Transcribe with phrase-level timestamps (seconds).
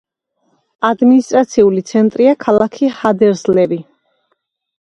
[0.89, 3.81] ადმინისტრაციული ცენტრია ქალაქი ჰადერსლევი.